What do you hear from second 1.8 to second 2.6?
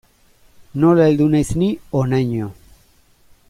honaino.